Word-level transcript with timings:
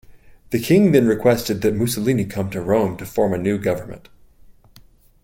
The 0.49 0.57
King 0.59 0.93
then 0.93 1.05
requested 1.05 1.61
that 1.61 1.75
Mussolini 1.75 2.25
come 2.25 2.49
to 2.49 2.59
Rome 2.59 2.97
to 2.97 3.05
form 3.05 3.35
a 3.35 3.37
new 3.37 3.59
government. 3.59 4.09